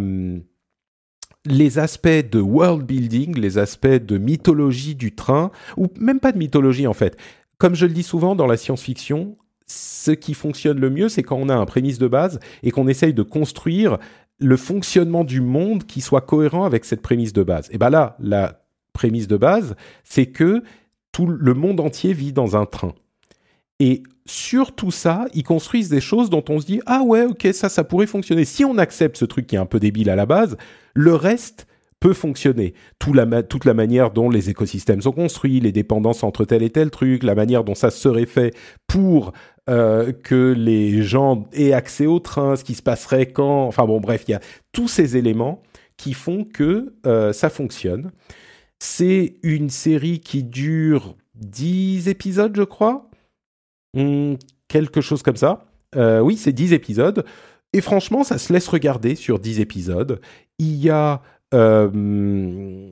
les 1.44 1.78
aspects 1.78 2.08
de 2.08 2.40
world 2.40 2.86
building, 2.86 3.38
les 3.38 3.58
aspects 3.58 3.88
de 3.88 4.18
mythologie 4.18 4.94
du 4.94 5.14
train, 5.14 5.50
ou 5.76 5.88
même 5.98 6.20
pas 6.20 6.32
de 6.32 6.38
mythologie 6.38 6.86
en 6.86 6.92
fait. 6.92 7.16
Comme 7.58 7.74
je 7.74 7.86
le 7.86 7.92
dis 7.92 8.02
souvent 8.02 8.36
dans 8.36 8.46
la 8.46 8.56
science-fiction, 8.56 9.36
ce 9.66 10.10
qui 10.10 10.34
fonctionne 10.34 10.78
le 10.78 10.90
mieux, 10.90 11.08
c'est 11.08 11.22
quand 11.22 11.36
on 11.36 11.48
a 11.48 11.54
un 11.54 11.66
prémisse 11.66 11.98
de 11.98 12.08
base 12.08 12.38
et 12.62 12.70
qu'on 12.70 12.88
essaye 12.88 13.14
de 13.14 13.22
construire 13.22 13.98
le 14.38 14.56
fonctionnement 14.56 15.24
du 15.24 15.40
monde 15.40 15.84
qui 15.84 16.00
soit 16.00 16.20
cohérent 16.20 16.64
avec 16.64 16.84
cette 16.84 17.02
prémisse 17.02 17.32
de 17.32 17.42
base. 17.42 17.68
Et 17.70 17.78
ben 17.78 17.90
là, 17.90 18.16
la 18.18 18.64
prémisse 18.92 19.28
de 19.28 19.36
base, 19.36 19.76
c'est 20.04 20.26
que 20.26 20.62
tout 21.12 21.26
le 21.26 21.54
monde 21.54 21.80
entier 21.80 22.12
vit 22.12 22.32
dans 22.32 22.56
un 22.56 22.66
train. 22.66 22.94
Et 23.78 24.02
sur 24.26 24.74
tout 24.74 24.90
ça, 24.90 25.26
ils 25.34 25.42
construisent 25.42 25.88
des 25.88 26.00
choses 26.00 26.30
dont 26.30 26.44
on 26.48 26.60
se 26.60 26.66
dit 26.66 26.80
ah 26.86 27.02
ouais 27.02 27.24
ok 27.24 27.48
ça 27.52 27.68
ça 27.68 27.84
pourrait 27.84 28.06
fonctionner. 28.06 28.44
Si 28.44 28.64
on 28.64 28.78
accepte 28.78 29.16
ce 29.16 29.24
truc 29.24 29.46
qui 29.46 29.56
est 29.56 29.58
un 29.58 29.66
peu 29.66 29.80
débile 29.80 30.10
à 30.10 30.16
la 30.16 30.26
base, 30.26 30.56
le 30.94 31.14
reste 31.14 31.66
peut 32.02 32.12
fonctionner. 32.12 32.74
La, 33.14 33.42
toute 33.44 33.64
la 33.64 33.74
manière 33.74 34.10
dont 34.10 34.28
les 34.28 34.50
écosystèmes 34.50 35.02
sont 35.02 35.12
construits, 35.12 35.60
les 35.60 35.70
dépendances 35.70 36.24
entre 36.24 36.44
tel 36.44 36.62
et 36.64 36.70
tel 36.70 36.90
truc, 36.90 37.22
la 37.22 37.36
manière 37.36 37.62
dont 37.62 37.76
ça 37.76 37.90
serait 37.90 38.26
fait 38.26 38.54
pour 38.88 39.32
euh, 39.70 40.12
que 40.12 40.52
les 40.52 41.02
gens 41.02 41.48
aient 41.52 41.72
accès 41.72 42.06
au 42.06 42.18
train, 42.18 42.56
ce 42.56 42.64
qui 42.64 42.74
se 42.74 42.82
passerait 42.82 43.26
quand... 43.26 43.66
Enfin 43.66 43.86
bon, 43.86 44.00
bref, 44.00 44.24
il 44.26 44.32
y 44.32 44.34
a 44.34 44.40
tous 44.72 44.88
ces 44.88 45.16
éléments 45.16 45.62
qui 45.96 46.12
font 46.12 46.44
que 46.44 46.92
euh, 47.06 47.32
ça 47.32 47.50
fonctionne. 47.50 48.10
C'est 48.80 49.36
une 49.44 49.70
série 49.70 50.18
qui 50.18 50.42
dure 50.42 51.14
10 51.36 52.08
épisodes, 52.08 52.56
je 52.56 52.64
crois. 52.64 53.08
Hmm, 53.94 54.34
quelque 54.68 55.00
chose 55.00 55.22
comme 55.22 55.36
ça. 55.36 55.66
Euh, 55.96 56.20
oui, 56.20 56.36
c'est 56.36 56.52
10 56.52 56.72
épisodes. 56.72 57.24
Et 57.72 57.80
franchement, 57.80 58.24
ça 58.24 58.38
se 58.38 58.52
laisse 58.52 58.68
regarder 58.68 59.14
sur 59.14 59.38
10 59.38 59.60
épisodes. 59.60 60.20
Il 60.58 60.76
y 60.76 60.90
a... 60.90 61.22
Euh, 61.54 62.90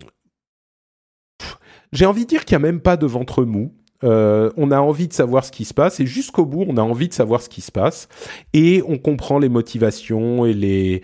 j'ai 1.92 2.06
envie 2.06 2.24
de 2.24 2.28
dire 2.28 2.44
qu'il 2.44 2.56
n'y 2.56 2.64
a 2.64 2.66
même 2.66 2.80
pas 2.80 2.96
de 2.96 3.06
ventre 3.06 3.44
mou. 3.44 3.74
Euh, 4.02 4.50
on 4.56 4.70
a 4.70 4.80
envie 4.80 5.08
de 5.08 5.12
savoir 5.12 5.44
ce 5.44 5.52
qui 5.52 5.66
se 5.66 5.74
passe 5.74 6.00
et 6.00 6.06
jusqu'au 6.06 6.46
bout, 6.46 6.64
on 6.66 6.78
a 6.78 6.82
envie 6.82 7.08
de 7.08 7.12
savoir 7.12 7.42
ce 7.42 7.50
qui 7.50 7.60
se 7.60 7.70
passe 7.70 8.08
et 8.54 8.82
on 8.86 8.96
comprend 8.96 9.38
les 9.38 9.50
motivations 9.50 10.46
et 10.46 10.54
les 10.54 11.02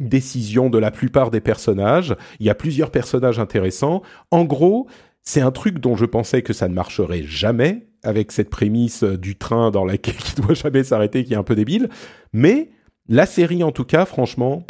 décisions 0.00 0.68
de 0.68 0.78
la 0.78 0.90
plupart 0.90 1.30
des 1.30 1.40
personnages. 1.40 2.16
Il 2.40 2.46
y 2.46 2.50
a 2.50 2.54
plusieurs 2.54 2.90
personnages 2.90 3.38
intéressants. 3.38 4.02
En 4.30 4.44
gros, 4.44 4.88
c'est 5.22 5.42
un 5.42 5.52
truc 5.52 5.78
dont 5.78 5.96
je 5.96 6.06
pensais 6.06 6.42
que 6.42 6.52
ça 6.52 6.68
ne 6.68 6.74
marcherait 6.74 7.22
jamais 7.22 7.87
avec 8.02 8.32
cette 8.32 8.50
prémisse 8.50 9.04
du 9.04 9.36
train 9.36 9.70
dans 9.70 9.84
laquelle 9.84 10.16
qui 10.16 10.40
doit 10.40 10.54
jamais 10.54 10.84
s'arrêter, 10.84 11.24
qui 11.24 11.34
est 11.34 11.36
un 11.36 11.42
peu 11.42 11.54
débile. 11.54 11.88
Mais 12.32 12.70
la 13.08 13.26
série, 13.26 13.62
en 13.62 13.72
tout 13.72 13.84
cas, 13.84 14.04
franchement, 14.04 14.64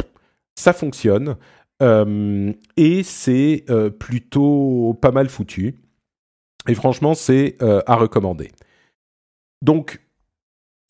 ça 0.55 0.73
fonctionne. 0.73 1.37
Euh, 1.83 2.53
et 2.77 3.03
c'est 3.03 3.65
euh, 3.71 3.91
plutôt 3.91 4.99
pas 5.01 5.13
mal 5.13 5.29
foutu. 5.29 5.77
Et 6.69 6.75
franchement, 6.75 7.15
c'est 7.15 7.57
euh, 7.63 7.81
à 7.87 7.97
recommander. 7.97 8.51
Donc, 9.63 10.01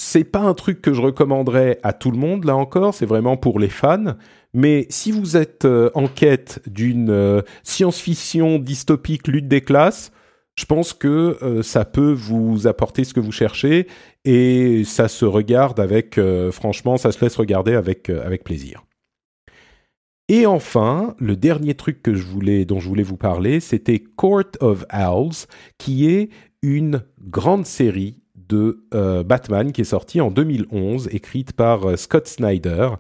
c'est 0.01 0.25
pas 0.25 0.41
un 0.41 0.55
truc 0.55 0.81
que 0.81 0.95
je 0.95 1.03
recommanderais 1.03 1.81
à 1.83 1.93
tout 1.93 2.11
le 2.11 2.19
monde, 2.19 2.45
là 2.45 2.57
encore, 2.57 2.95
c'est 2.95 3.07
vraiment 3.07 3.37
pour 3.37 3.59
les 3.59 3.69
fans. 3.69 4.15
Mais 4.55 4.87
si 4.91 5.11
vous 5.11 5.37
êtes 5.37 5.67
en 5.95 6.07
quête 6.07 6.63
d'une 6.67 7.43
science-fiction 7.65 8.59
dystopique 8.59 9.27
lutte 9.27 9.49
des 9.49 9.61
classes, 9.61 10.13
je 10.59 10.65
pense 10.65 10.93
que 10.93 11.39
euh, 11.41 11.63
ça 11.63 11.85
peut 11.85 12.11
vous 12.11 12.67
apporter 12.67 13.05
ce 13.05 13.15
que 13.15 13.21
vous 13.21 13.31
cherchez 13.31 13.87
et 14.25 14.83
ça 14.83 15.07
se 15.07 15.25
regarde 15.25 15.79
avec, 15.79 16.19
euh, 16.19 16.51
franchement, 16.51 16.97
ça 16.97 17.13
se 17.13 17.25
laisse 17.25 17.37
regarder 17.37 17.75
avec, 17.75 18.11
euh, 18.11 18.27
avec 18.27 18.43
plaisir. 18.43 18.85
Et 20.29 20.47
enfin, 20.47 21.15
le 21.21 21.37
dernier 21.37 21.75
truc 21.75 22.03
que 22.03 22.13
je 22.13 22.25
voulais, 22.25 22.65
dont 22.65 22.81
je 22.81 22.89
voulais 22.89 23.05
vous 23.05 23.17
parler, 23.17 23.61
c'était 23.61 24.01
Court 24.01 24.51
of 24.59 24.85
Owls, 24.93 25.47
qui 25.79 26.11
est 26.11 26.29
une 26.61 27.05
grande 27.21 27.65
série 27.65 28.21
de 28.35 28.85
Batman 29.25 29.73
qui 29.73 29.83
est 29.83 29.85
sortie 29.85 30.21
en 30.21 30.31
2011, 30.31 31.09
écrite 31.13 31.53
par 31.53 31.99
Scott 31.99 32.27
Snyder. 32.27 32.91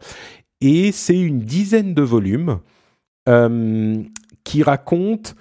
Et 0.61 0.93
c'est 0.93 1.19
une 1.19 1.41
dizaine 1.41 1.93
de 1.93 2.03
volumes 2.03 2.61
qui 4.45 4.63
racontent 4.63 5.33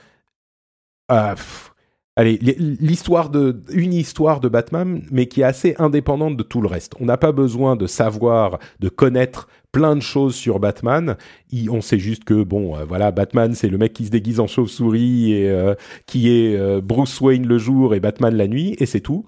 allez, 2.17 2.38
l'histoire 2.39 3.29
de, 3.29 3.62
une 3.71 3.93
histoire 3.93 4.39
de 4.41 4.50
Batman, 4.50 5.01
mais 5.12 5.27
qui 5.27 5.41
est 5.41 5.45
assez 5.45 5.75
indépendante 5.77 6.36
de 6.36 6.43
tout 6.43 6.62
le 6.62 6.67
reste. 6.67 6.93
On 7.00 7.05
n'a 7.05 7.15
pas 7.15 7.31
besoin 7.31 7.75
de 7.75 7.88
savoir, 7.88 8.59
de 8.79 8.89
connaître 8.89 9.47
plein 9.71 9.95
de 9.95 10.01
choses 10.01 10.36
sur 10.36 10.59
Batman. 10.59 11.15
on 11.69 11.81
sait 11.81 12.00
juste 12.00 12.24
que 12.24 12.43
bon, 12.43 12.75
euh, 12.75 12.86
voilà, 12.86 13.12
Batman, 13.12 13.53
c'est 13.53 13.69
le 13.69 13.77
mec 13.77 13.93
qui 13.93 14.05
se 14.05 14.12
déguise 14.12 14.39
en 14.39 14.47
chauve-souris 14.47 15.33
et 15.33 15.50
euh, 15.50 15.75
qui 16.07 16.29
est 16.29 16.57
euh, 16.57 16.81
Bruce 16.81 17.21
Wayne 17.21 17.47
le 17.47 17.59
jour 17.59 17.93
et 17.93 18.00
Batman 18.00 18.36
la 18.36 18.47
nuit, 18.47 18.75
et 18.79 18.88
c'est 18.88 19.01
tout. 19.01 19.25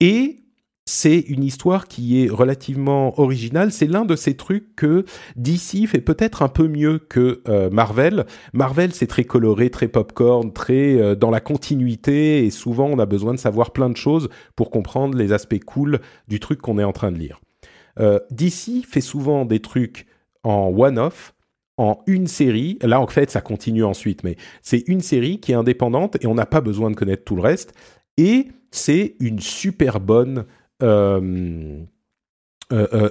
Et 0.00 0.41
c'est 0.84 1.18
une 1.18 1.44
histoire 1.44 1.86
qui 1.86 2.22
est 2.22 2.28
relativement 2.28 3.18
originale. 3.20 3.70
C'est 3.70 3.86
l'un 3.86 4.04
de 4.04 4.16
ces 4.16 4.36
trucs 4.36 4.74
que 4.74 5.04
DC 5.36 5.86
fait 5.86 6.00
peut-être 6.00 6.42
un 6.42 6.48
peu 6.48 6.66
mieux 6.66 6.98
que 6.98 7.42
euh, 7.48 7.70
Marvel. 7.70 8.26
Marvel, 8.52 8.92
c'est 8.92 9.06
très 9.06 9.24
coloré, 9.24 9.70
très 9.70 9.88
popcorn, 9.88 10.52
très 10.52 10.96
euh, 11.00 11.14
dans 11.14 11.30
la 11.30 11.40
continuité, 11.40 12.44
et 12.44 12.50
souvent 12.50 12.86
on 12.86 12.98
a 12.98 13.06
besoin 13.06 13.32
de 13.32 13.38
savoir 13.38 13.70
plein 13.70 13.90
de 13.90 13.96
choses 13.96 14.28
pour 14.56 14.70
comprendre 14.70 15.16
les 15.16 15.32
aspects 15.32 15.62
cool 15.64 16.00
du 16.26 16.40
truc 16.40 16.60
qu'on 16.60 16.78
est 16.78 16.84
en 16.84 16.92
train 16.92 17.12
de 17.12 17.18
lire. 17.18 17.40
Euh, 18.00 18.18
DC 18.30 18.84
fait 18.88 19.00
souvent 19.00 19.44
des 19.44 19.60
trucs 19.60 20.06
en 20.42 20.72
one-off, 20.76 21.34
en 21.76 21.98
une 22.06 22.26
série. 22.26 22.78
Là, 22.82 23.00
en 23.00 23.06
fait, 23.06 23.30
ça 23.30 23.40
continue 23.40 23.84
ensuite, 23.84 24.24
mais 24.24 24.36
c'est 24.62 24.82
une 24.88 25.00
série 25.00 25.38
qui 25.40 25.52
est 25.52 25.56
indépendante 25.56 26.16
et 26.22 26.26
on 26.26 26.34
n'a 26.34 26.46
pas 26.46 26.60
besoin 26.60 26.90
de 26.90 26.96
connaître 26.96 27.24
tout 27.24 27.36
le 27.36 27.42
reste. 27.42 27.72
Et 28.16 28.48
c'est 28.70 29.14
une 29.20 29.38
super 29.38 30.00
bonne 30.00 30.46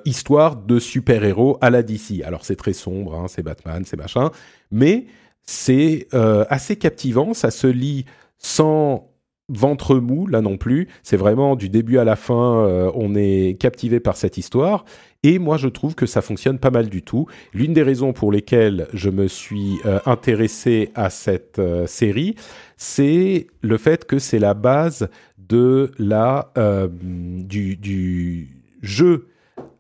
histoire 0.06 0.56
de 0.56 0.80
super-héros 0.80 1.58
à 1.62 1.70
la 1.70 1.84
DC. 1.84 2.24
Alors 2.24 2.46
c'est 2.46 2.56
très 2.56 2.74
sombre, 2.74 3.16
hein, 3.16 3.28
c'est 3.28 3.44
Batman, 3.44 3.84
c'est 3.86 3.98
machin, 3.98 4.32
mais 4.72 5.06
c'est 5.44 6.08
assez 6.12 6.76
captivant, 6.78 7.34
ça 7.34 7.52
se 7.52 7.68
lit 7.68 8.06
sans 8.38 9.11
ventre 9.52 9.96
mou 9.96 10.28
là 10.28 10.42
non 10.42 10.58
plus. 10.58 10.88
C'est 11.04 11.18
vraiment 11.18 11.56
du 11.56 11.70
début 11.70 11.98
à 11.98 12.04
la 12.04 12.16
fin, 12.16 12.92
on 12.96 13.16
est 13.16 13.58
captivé 13.60 14.00
par 14.00 14.18
cette 14.18 14.38
histoire. 14.38 14.86
Et 15.24 15.38
moi, 15.38 15.58
je 15.58 15.68
trouve 15.68 15.94
que 15.94 16.08
ça 16.08 16.22
fonctionne 16.22 16.58
pas 16.58 16.72
mal 16.72 16.90
du 16.90 17.04
tout. 17.04 17.28
L'une 17.54 17.74
des 17.74 17.84
raisons 17.84 18.12
pour 18.12 18.32
lesquelles 18.32 18.88
je 18.94 19.10
me 19.10 19.28
suis 19.28 19.80
intéressé 20.06 20.90
à 20.96 21.10
cette 21.10 21.62
série, 21.86 22.36
c'est 22.78 23.48
le 23.62 23.78
fait 23.78 24.06
que 24.06 24.18
c'est 24.18 24.40
la 24.40 24.54
base 24.56 25.10
de 25.52 25.92
la 26.00 26.52
euh, 26.58 26.88
du, 26.92 27.76
du, 27.76 28.50
jeu 28.82 29.28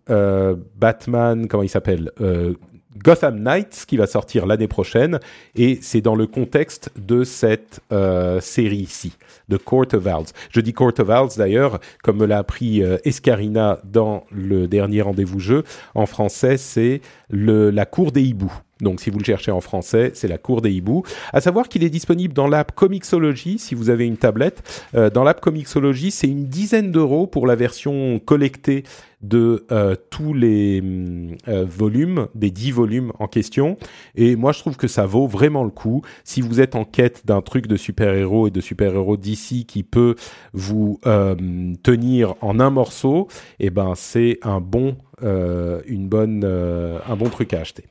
euh, 0.09 0.55
Batman, 0.75 1.47
comment 1.47 1.63
il 1.63 1.69
s'appelle 1.69 2.11
euh, 2.19 2.53
Gotham 2.97 3.39
Knights 3.39 3.85
qui 3.87 3.97
va 3.97 4.07
sortir 4.07 4.45
l'année 4.45 4.67
prochaine 4.67 5.19
et 5.55 5.79
c'est 5.81 6.01
dans 6.01 6.15
le 6.15 6.27
contexte 6.27 6.91
de 6.95 7.23
cette 7.23 7.81
série-ci, 8.41 9.13
de 9.49 9.57
Court 9.57 9.87
of 9.93 10.05
Owls. 10.05 10.27
Je 10.49 10.61
dis 10.61 10.73
Court 10.73 10.93
of 10.99 11.09
Owls 11.09 11.37
d'ailleurs, 11.37 11.79
comme 12.03 12.17
me 12.17 12.25
l'a 12.25 12.39
appris 12.39 12.81
Escarina 13.03 13.79
dans 13.83 14.25
le 14.31 14.67
dernier 14.67 15.01
rendez-vous 15.01 15.39
jeu, 15.39 15.63
en 15.95 16.05
français 16.05 16.57
c'est 16.57 17.01
la 17.29 17.85
cour 17.85 18.11
des 18.11 18.23
hiboux. 18.23 18.53
Donc, 18.81 18.99
si 18.99 19.09
vous 19.09 19.19
le 19.19 19.23
cherchez 19.23 19.51
en 19.51 19.61
français, 19.61 20.11
c'est 20.15 20.27
la 20.27 20.37
cour 20.37 20.61
des 20.61 20.71
hiboux. 20.71 21.03
À 21.33 21.39
savoir 21.39 21.69
qu'il 21.69 21.83
est 21.83 21.89
disponible 21.89 22.33
dans 22.33 22.47
l'app 22.47 22.73
Comixology, 22.73 23.59
si 23.59 23.75
vous 23.75 23.89
avez 23.89 24.05
une 24.05 24.17
tablette. 24.17 24.83
Euh, 24.95 25.09
dans 25.09 25.23
l'app 25.23 25.39
Comixology, 25.39 26.11
c'est 26.11 26.27
une 26.27 26.45
dizaine 26.45 26.91
d'euros 26.91 27.27
pour 27.27 27.47
la 27.47 27.55
version 27.55 28.19
collectée 28.19 28.83
de 29.21 29.65
euh, 29.71 29.95
tous 30.09 30.33
les 30.33 30.81
euh, 31.47 31.65
volumes, 31.65 32.27
des 32.35 32.51
dix 32.51 32.71
volumes 32.71 33.11
en 33.19 33.27
question. 33.27 33.77
Et 34.15 34.35
moi, 34.35 34.51
je 34.51 34.59
trouve 34.59 34.77
que 34.77 34.87
ça 34.87 35.05
vaut 35.05 35.27
vraiment 35.27 35.63
le 35.63 35.69
coup. 35.69 36.01
Si 36.23 36.41
vous 36.41 36.59
êtes 36.61 36.75
en 36.75 36.85
quête 36.85 37.25
d'un 37.25 37.41
truc 37.41 37.67
de 37.67 37.75
super-héros 37.75 38.47
et 38.47 38.51
de 38.51 38.61
super-héros 38.61 39.17
d'ici 39.17 39.65
qui 39.65 39.83
peut 39.83 40.15
vous 40.53 40.99
tenir 41.83 42.35
en 42.41 42.59
un 42.59 42.69
morceau, 42.69 43.27
eh 43.59 43.69
ben, 43.69 43.93
c'est 43.95 44.39
un 44.41 44.59
bon, 44.61 44.97
une 45.21 46.07
bonne, 46.07 46.43
un 46.43 47.15
bon 47.15 47.29
truc 47.29 47.53
à 47.53 47.61
acheter. 47.61 47.85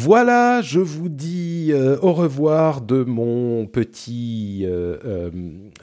Voilà, 0.00 0.62
je 0.62 0.80
vous 0.80 1.10
dis 1.10 1.68
euh, 1.70 1.98
au 2.00 2.14
revoir 2.14 2.80
de 2.80 3.04
mon 3.04 3.66
petit, 3.66 4.62
euh, 4.64 4.96
euh, 5.04 5.30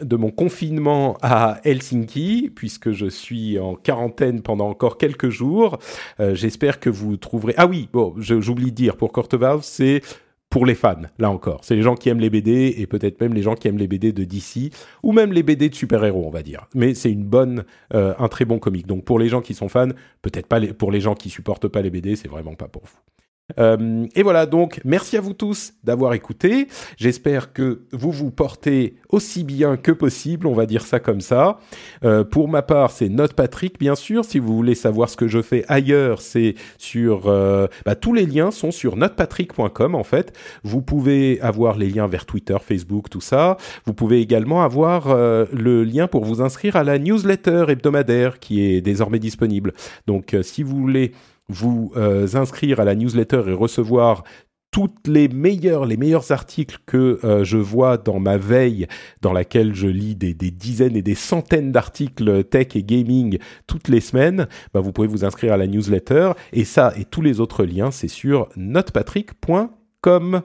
de 0.02 0.16
mon 0.16 0.32
confinement 0.32 1.16
à 1.22 1.60
Helsinki, 1.64 2.52
puisque 2.54 2.92
je 2.92 3.06
suis 3.06 3.60
en 3.60 3.76
quarantaine 3.76 4.42
pendant 4.42 4.68
encore 4.68 4.98
quelques 4.98 5.30
jours. 5.30 5.78
J'espère 6.20 6.80
que 6.80 6.90
vous 6.90 7.18
trouverez. 7.18 7.54
Ah 7.58 7.68
oui, 7.68 7.88
bon, 7.94 8.16
j'oublie 8.18 8.72
de 8.72 8.76
dire 8.76 8.98
pour 8.98 9.12
Courteval, 9.14 9.60
c'est 9.62 10.02
pour 10.50 10.66
les 10.66 10.76
fans, 10.76 11.04
là 11.20 11.30
encore. 11.30 11.62
C'est 11.64 11.76
les 11.76 11.84
gens 11.84 11.96
qui 11.96 12.10
aiment 12.10 12.20
les 12.20 12.32
BD 12.32 12.76
et 12.78 12.88
peut-être 12.88 13.22
même 13.22 13.36
les 13.36 13.44
gens 13.44 13.54
qui 13.54 13.68
aiment 13.68 13.78
les 13.78 13.88
BD 13.88 14.12
de 14.12 14.24
DC 14.24 14.74
ou 15.04 15.12
même 15.14 15.32
les 15.32 15.44
BD 15.44 15.70
de 15.70 15.76
super-héros, 15.76 16.26
on 16.26 16.32
va 16.32 16.42
dire. 16.42 16.68
Mais 16.74 16.96
c'est 16.96 17.12
une 17.12 17.26
bonne, 17.26 17.64
un 17.92 18.28
très 18.28 18.46
bon 18.46 18.58
comique. 18.58 18.88
Donc 18.88 19.06
pour 19.06 19.20
les 19.20 19.30
gens 19.30 19.42
qui 19.42 19.54
sont 19.54 19.70
fans, 19.70 19.90
peut-être 20.24 20.48
pas 20.48 20.58
les, 20.58 20.74
pour 20.74 20.92
les 20.92 21.00
gens 21.00 21.14
qui 21.14 21.30
supportent 21.30 21.68
pas 21.68 21.84
les 21.84 21.92
BD, 21.92 22.16
c'est 22.16 22.28
vraiment 22.28 22.56
pas 22.56 22.68
pour 22.68 22.82
vous. 22.84 23.09
Euh, 23.58 24.06
et 24.16 24.24
voilà, 24.24 24.46
donc 24.46 24.82
merci 24.86 25.18
à 25.18 25.22
vous 25.22 25.34
tous 25.34 25.74
d'avoir 25.84 26.14
écouté. 26.14 26.68
J'espère 26.98 27.54
que 27.54 27.82
vous 27.92 28.12
vous 28.12 28.32
portez 28.32 28.96
aussi 29.10 29.44
bien 29.44 29.78
que 29.78 29.92
possible, 29.92 30.48
on 30.48 30.54
va 30.54 30.66
dire 30.66 30.86
ça 30.86 31.00
comme 31.00 31.22
ça. 31.22 31.60
Euh, 32.04 32.24
pour 32.24 32.48
ma 32.48 32.62
part, 32.62 32.92
c'est 32.92 33.10
Note 33.10 33.34
Patrick, 33.34 33.80
bien 33.80 33.96
sûr. 33.96 34.26
Si 34.26 34.40
vous 34.40 34.56
voulez 34.56 34.76
savoir 34.76 35.10
ce 35.10 35.18
que 35.18 35.28
je 35.28 35.42
fais 35.42 35.66
ailleurs, 35.68 36.22
c'est 36.22 36.56
sur... 36.78 37.28
Euh, 37.28 37.68
bah, 37.86 37.96
tous 37.96 38.14
les 38.14 38.26
liens 38.26 38.52
sont 38.52 38.72
sur 38.72 38.96
notepatrick.com, 38.96 39.96
en 39.96 40.04
fait. 40.04 40.38
Vous 40.64 40.82
pouvez 40.82 41.40
avoir 41.42 41.78
les 41.78 41.90
liens 41.90 42.08
vers 42.08 42.26
Twitter, 42.26 42.58
Facebook, 42.62 43.10
tout 43.10 43.22
ça. 43.22 43.58
Vous 43.86 43.94
pouvez 43.94 44.22
également 44.22 44.64
avoir 44.64 45.10
le 45.10 45.84
lien 45.84 46.08
pour 46.08 46.26
vous 46.26 46.42
inscrire 46.42 46.76
à 46.76 46.84
la 46.84 47.00
newsletter 47.00 47.66
hebdomadaire 47.70 48.40
qui 48.40 48.62
est 48.64 48.82
désormais 48.82 49.20
disponible. 49.20 49.74
Donc, 50.08 50.36
si 50.42 50.64
vous 50.64 50.78
voulez 50.78 51.14
vous 51.50 51.92
euh, 51.98 52.28
inscrire 52.36 52.80
à 52.80 52.86
la 52.86 52.96
newsletter 52.96 53.44
et 53.48 53.54
recevoir 53.54 54.24
toutes 54.72 55.08
les 55.08 55.28
meilleurs, 55.28 55.86
les 55.86 55.98
meilleurs 55.98 56.32
articles 56.32 56.78
que 56.86 57.20
euh, 57.24 57.44
je 57.44 57.58
vois 57.58 57.98
dans 57.98 58.20
ma 58.20 58.38
veille, 58.38 58.88
dans 59.22 59.34
laquelle 59.34 59.74
je 59.74 59.88
lis 59.88 60.16
des, 60.16 60.34
dizaines 60.34 60.96
et 60.96 61.02
des 61.02 61.16
centaines 61.16 61.72
d'articles 61.72 62.44
tech 62.44 62.76
et 62.76 62.84
gaming 62.84 63.40
toutes 63.66 63.88
les 63.88 64.00
semaines, 64.00 64.48
bah, 64.74 64.80
vous 64.80 64.92
pouvez 64.92 65.08
vous 65.08 65.26
inscrire 65.26 65.54
à 65.54 65.58
la 65.58 65.66
newsletter. 65.68 66.34
Et 66.54 66.66
ça 66.66 66.94
et 66.98 67.06
tous 67.06 67.22
les 67.22 67.40
autres 67.40 67.66
liens, 67.66 67.92
c'est 67.92 68.08
sur 68.08 68.48
notepatrick.com. 68.56 70.42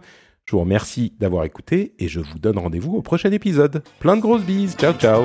Je 0.46 0.52
vous 0.52 0.60
remercie 0.60 1.14
d'avoir 1.18 1.44
écouté 1.44 1.94
et 1.98 2.08
je 2.08 2.20
vous 2.20 2.38
donne 2.38 2.58
rendez-vous 2.58 2.96
au 2.96 3.02
prochain 3.02 3.30
épisode. 3.30 3.82
Plein 3.98 4.16
de 4.16 4.20
grosses 4.20 4.44
bises. 4.44 4.76
Ciao, 4.76 4.92
ciao. 4.94 5.24